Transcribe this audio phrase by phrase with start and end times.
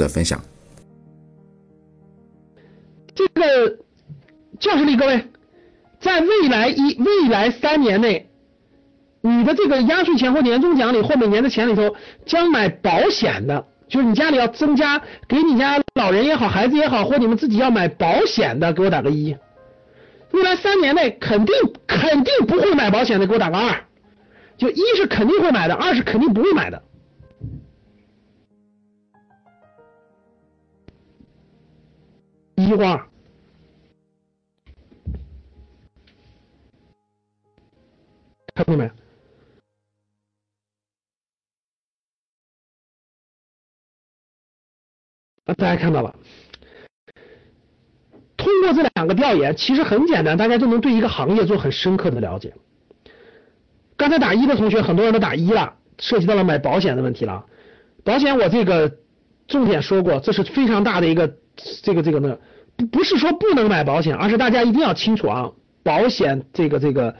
[0.00, 0.40] 的分享。
[3.14, 3.76] 这个
[4.60, 5.24] 教室里各位，
[6.00, 8.28] 在未来一未来三年内，
[9.20, 19.36] 你的这个压岁钱或年终奖里或每年的钱里头，将买保险的，就是你家里要增加给你家老人也好，孩子也好，或你们自己要买保险的，给我打个一。
[20.30, 21.54] 未来三年内肯定
[21.86, 23.84] 肯定不会买保险的，给我打个二。
[24.56, 26.82] 就一是肯定会买的，二是肯定不会买的。
[32.68, 33.08] 一花，
[38.54, 38.84] 看到没？
[45.44, 46.14] 啊，大家看到了。
[48.36, 52.54] 通过这两个调研，其实很简单，大家就能对一个行业做很深刻的了解。
[53.96, 57.46] 刚才打一的同学，很多人都打一了，涉及到了买保险的问题了。
[58.04, 58.98] 保险我这个
[59.46, 61.38] 重点说过，这是非常大的一个
[61.82, 62.38] 这个这个呢。
[62.78, 65.50] 不不是说不能买保险，而是大家一定要清楚啊，
[65.82, 67.14] 保险这个这个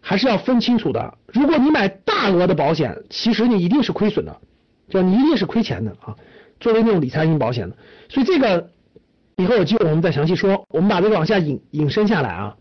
[0.00, 1.14] 还是要分清楚的。
[1.26, 4.34] 如果你买大额的保险，其实你一定是亏损的，
[4.88, 6.16] 就你一定是亏钱的啊。
[6.60, 7.76] 作为那种理财型保险的，
[8.08, 8.70] 所以这个
[9.36, 10.64] 以后有机会我们再详细说。
[10.68, 12.56] 我们把这个往下引引申下来啊，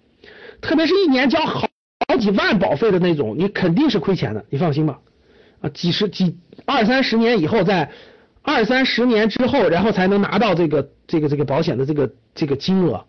[0.61, 1.69] 特别是一年交好
[2.09, 4.99] 好几万保费的那种，你肯定是亏钱的，你放心吧。
[5.61, 7.91] 啊，几十几二三十年以后再。
[8.41, 13.05] 二三十年之后，然后才能拿到这个这个这个保险的这个这个金额。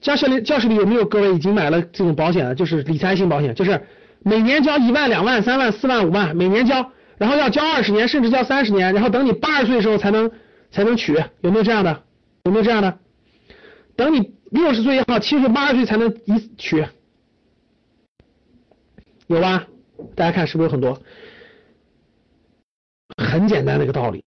[0.00, 2.54] 教室里教室里有没有各位已经买了这种保险的？
[2.54, 3.80] 就是理财型保险，就是
[4.22, 10.30] 每年交一万、两万、三万、四万、五万，每年交，然后要交二十年，甚至交三十年，然后等你八十岁的时候才能
[10.70, 12.02] 才能取，有没有这样的？
[12.44, 12.98] 有没有这样的？
[13.96, 16.86] 等你六十岁也好，七十、八十岁才能一取，
[19.26, 19.66] 有吧？
[20.14, 20.98] 大家看是不是有很多？
[23.30, 24.24] 很简单的一个道理，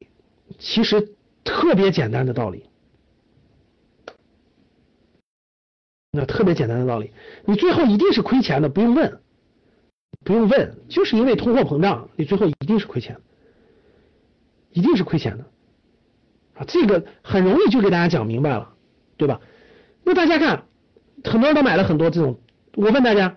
[0.58, 1.10] 其实
[1.44, 2.64] 特别简单的道理，
[6.12, 7.12] 那特别简单的道理，
[7.44, 9.20] 你最后一定是亏钱的，不用问，
[10.24, 13.20] 不用问，就是因为通货膨胀，你最后一定是亏钱，
[14.72, 15.44] 一定是亏钱的
[16.54, 18.74] 啊，这个很容易就给大家讲明白了，
[19.18, 19.42] 对吧？
[20.06, 20.66] 那大家看，
[21.26, 22.40] 很多人都买了很多这种，
[22.76, 23.36] 我问大家，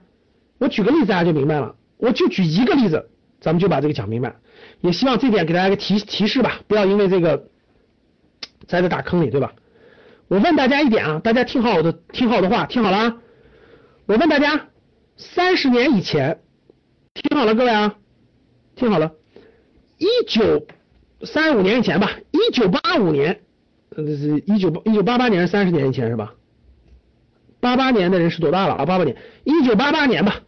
[0.59, 3.11] 我举个例子大家就明白了，我就举一个例子，
[3.47, 4.35] 咱们就把这个讲明白。
[4.81, 7.37] 也希望这点给大家个提提示吧，不要因为这个
[8.67, 9.53] 栽在这打坑里，对吧？
[10.27, 13.17] 我问大家一点啊，大家听好我的，听好我的话，听好了啊！
[14.07, 14.67] 我问大家，
[15.17, 16.41] 三十年以前，
[17.15, 17.95] 听好了各位啊，
[18.75, 19.13] 听好了，
[19.99, 20.67] 一九
[21.23, 23.43] 三十五年以前吧，一九八五年，
[23.91, 26.35] 呃，是一九一九八八年是三十年以前是吧？
[27.61, 28.85] 八八年的人是多大了啊？
[28.85, 30.41] 八八年，一九八八年吧，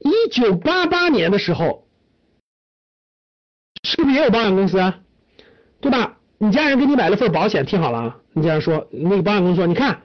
[0.00, 1.85] 一九八八年的时候。
[3.86, 4.98] 是不是也有保险公司啊？
[5.80, 6.16] 对吧？
[6.38, 8.16] 你家人给你买了份保险，听好了啊！
[8.32, 10.00] 你家人说，那个保险公司说，你看，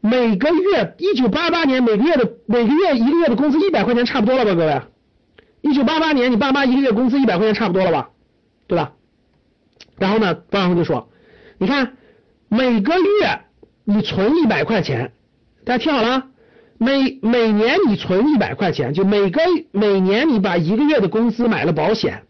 [0.00, 4.82] 每个月一九八八年每个月的每个月一个月的工资一百块钱差不多了吧，各位？
[5.60, 8.10] 一九八八年你爸妈一个月工资一百块钱差不多了吧？
[8.66, 8.92] 对吧？
[9.98, 11.08] 然后呢，保险公司就说，
[11.58, 11.92] 你看，
[12.48, 13.40] 每个月
[13.84, 15.12] 你存一百块钱，
[15.64, 16.24] 大家听好了，
[16.76, 19.40] 每每年你存一百块钱，就每个
[19.70, 22.24] 每年你把一个月的工资买了保险。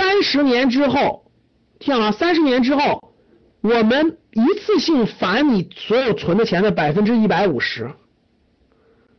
[0.00, 1.30] 三十年之后，
[1.78, 3.12] 听好了，三十年之后，
[3.60, 7.90] 我们一次性返你所有存的钱的百分之一百五十，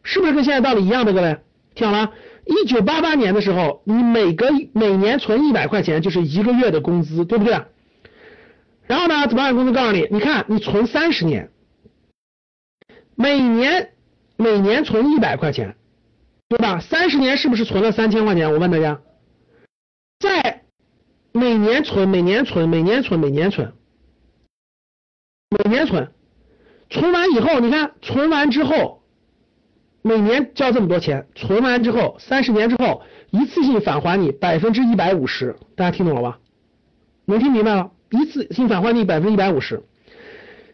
[0.01, 1.13] 是不是跟现在道理一样的？
[1.13, 1.37] 各位，
[1.75, 2.11] 听好了，
[2.47, 7.61] 一九八八年的时候，你每个每年存一百块钱就是一个月的工资，对不对？
[8.87, 11.51] 然后呢，保险公司告诉你，你看你存三十年，
[13.13, 13.91] 每年
[14.35, 15.75] 每年存一百块钱，
[16.49, 16.79] 对吧？
[16.79, 18.51] 三十年是不是存了三千块钱？
[18.51, 18.99] 我问大家，
[21.33, 23.73] 每年存，每年存，每年存，每年存，
[25.49, 26.11] 每年存，
[26.89, 29.03] 存完以后，你看，存完之后，
[30.01, 36.39] 每年交这么多钱，存完之后，三十年之后，一次性返还你百分之一百五十，大家听懂了吧？
[37.25, 37.91] 能听明白了？
[38.09, 39.83] 一次性返还你百分之一百五十，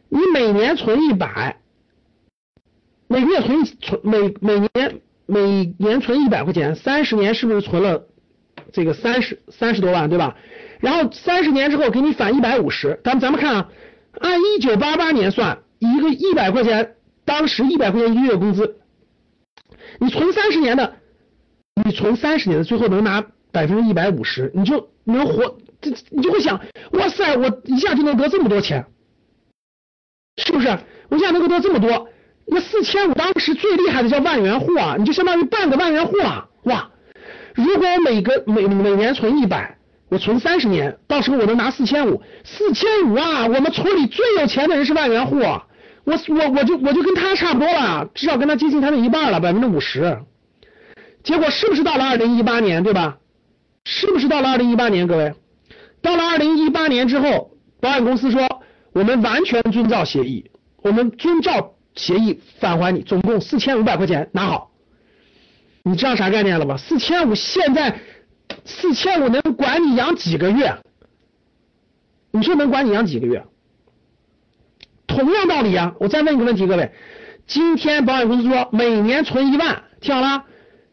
[0.10, 1.60] 你每年存一百，
[3.08, 8.08] 每个月存存每每年每年存一百块钱，三十年是不是存了？
[8.74, 10.36] 这个三十三十多万对吧？
[10.80, 13.70] 然后三十年之后给你返一百五十，咱们咱们看啊，
[14.20, 18.78] 按一九八八年算，一个一百块钱，当时一百块钱一个月工资，
[20.00, 20.98] 你存三十年的，
[21.84, 26.62] 你存三十年的，最后能拿百分之一百五十，你就能活，这你就会想，
[26.92, 28.86] 哇塞，我一下就能得这么多钱，
[30.38, 30.78] 是不是？
[31.10, 32.08] 我一下能够得这么多，
[32.46, 36.92] 那四千五当时最厉害的叫万元户啊，你就相当于半个万元户啊，哇！
[37.58, 39.76] 如果我每个每每年存一百，
[40.10, 43.48] 我存三十年，到时候我能拿四千五，四千五啊！
[43.48, 45.64] 我们村里最有钱的人是万元户，我
[46.06, 50.20] 我我就我就跟他差不多了，至少跟他接近他的一半了，百分之五十。
[51.24, 53.18] 结果是不是到了二零一八年，对吧？
[53.86, 55.34] 是不是到了二零一八年，各位？
[56.04, 58.48] 到了二零一八年之后，保险公司说
[58.94, 60.52] 我们完全遵照协议，
[60.84, 64.70] 我们遵照协议返还你，总共四千五百块钱拿好。
[65.88, 66.78] 你知道啥概念了吧？
[66.78, 68.00] 四千五现在。
[68.64, 70.78] 四千五能管你养几个月？
[72.32, 73.46] 你说能管你养几个月？
[75.06, 75.96] 同样道理啊！
[76.00, 76.92] 我再问一个问题，各位，
[77.46, 80.46] 今天保险公司说每年存一万，听好了，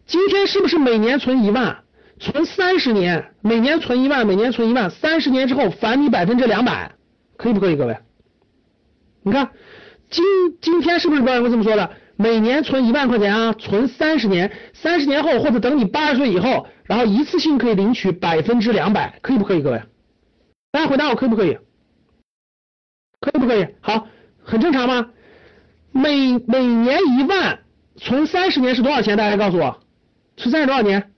[0.06, 1.85] 今天是不是每年存一万？
[2.19, 6.93] 存三十年，每年存一万，每年存一万，三十年之后返你百分之两百，
[7.37, 7.97] 可以不可以，各位？
[9.23, 9.50] 你看，
[10.11, 10.25] 今
[10.61, 11.90] 今天是不是保险公司这么说的？
[12.16, 19.82] 每年存一万块钱啊，存三十年，三十年后或者等你八十岁以后，然后一次性可以领取百分之两百，可以不可以，各位？
[20.70, 21.58] 大家回答我，可以不可以？
[23.20, 23.66] 可以不可以？
[23.81, 24.06] 好，
[24.44, 25.08] 很正常吗？
[25.90, 27.61] 每每年一万，
[27.96, 29.16] 存三十年是多少钱？
[29.16, 29.81] 大家告诉我，
[30.37, 31.11] 存三十多少年？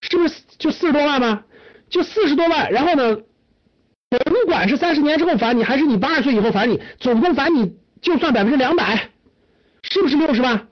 [0.00, 1.44] 是不是就四十多万吗？
[1.88, 3.16] 就四十多万，然后呢，
[4.10, 9.10] 甭管是三十年之后返你，还是你八十岁以后返你，总共返你就算百分之两百。
[9.92, 10.68] 是不是六十万？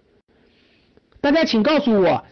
[1.21, 2.25] 大家请告诉我，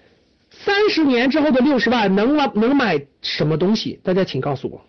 [0.51, 4.01] 三十年之后的六十万能买能买什么东西？
[4.03, 4.81] 大家请告诉我，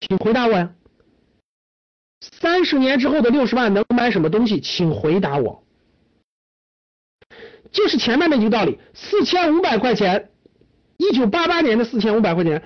[0.00, 0.72] 请回答我呀。
[2.22, 4.62] 三十年之后的六十万能买什么东西？
[4.62, 5.62] 请回答我。
[7.70, 10.30] 就是前面那句道理，四千五百块钱，
[10.96, 12.62] 一九八八年的四千五百块钱，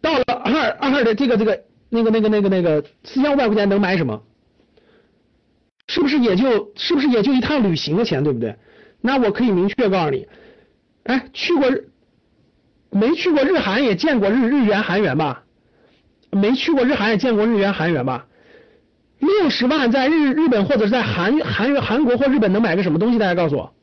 [0.00, 4.22] 到了二二的这个这个那个那个那个那个四千五百块钱能买什么？
[5.90, 8.54] 是不是也就是不是也就一趟旅行的钱，对不对？
[9.00, 10.28] 那我可以明确告诉你，
[11.02, 11.88] 哎，去过日
[12.90, 15.42] 没去过日韩也见过日日元韩元吧？
[16.30, 18.26] 没去过日韩也见过日元韩元吧？
[19.18, 23.18] 六十万在日日本或者是在韩韩韩国或日本能买个什么东西？
[23.18, 23.74] 大家告诉我，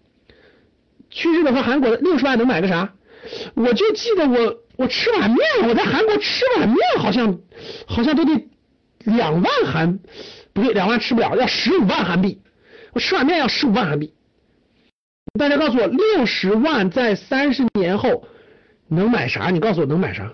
[1.09, 2.93] 去日本和韩国的六十万能买个啥？
[3.53, 7.37] 我就记得我我吃碗面，我在韩国吃碗面好像
[7.85, 8.47] 好像都得
[9.03, 9.99] 两万韩。
[10.57, 12.41] 不对，两万吃不了，要十五万韩币。
[12.93, 14.13] 我吃碗面要十五万韩币。
[15.37, 18.27] 大家告诉我，六十万在三十年后
[18.87, 19.51] 能买啥？
[19.51, 20.33] 你告诉我能买啥？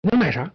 [0.00, 0.50] 能买啥？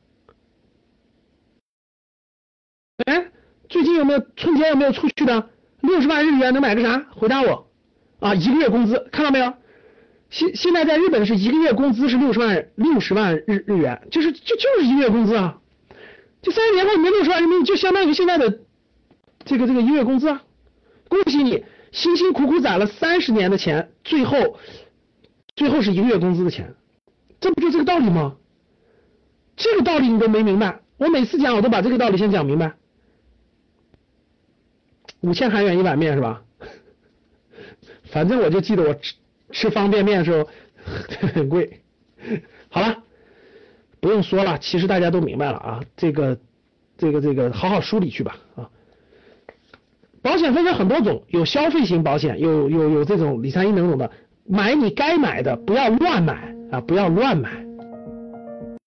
[3.06, 3.28] 哎，
[3.70, 5.50] 最近有没有春节有没有出去的？
[5.82, 7.06] 六十万日元能买个啥？
[7.12, 7.70] 回答我
[8.20, 8.34] 啊！
[8.34, 9.54] 一个月工资看到没有？
[10.32, 15.62] 现现在在日本是一个月工资是六十万六十万日日元，就是就就是一个月工资啊。
[16.42, 18.60] 就三十年后你没六十万人民币，就相当于现在的
[19.46, 20.44] 这个这个一个月工资啊！
[21.10, 24.58] 恭喜你，辛辛苦苦攒了三十年的钱，最后
[25.56, 26.76] 最后是一个月工资的钱，
[27.42, 28.38] 这不就这个道理吗？
[29.58, 32.76] 这个道理你都没明白，我每次讲我都把这个道理先讲明白。
[35.20, 36.42] 五千韩元一碗面是吧？
[38.10, 39.16] 反正我就记得我吃
[39.52, 40.50] 吃方便面的时候
[41.34, 41.82] 很贵。
[42.70, 43.04] 好了。
[44.10, 46.36] 不用说了，其实大家都明白了啊，这个，
[46.98, 48.68] 这个，这个，好好梳理去吧啊。
[50.24, 54.10] 保险分成很多种，有消费型保险，有有有这种理财型等等的，
[54.48, 57.64] 买你该买的，不要乱买啊，不要乱买。